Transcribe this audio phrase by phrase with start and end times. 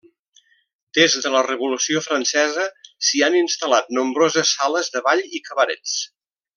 [0.97, 2.65] Des de la Revolució Francesa
[3.09, 5.97] s'hi han instal·lat nombroses sales de ball i cabarets.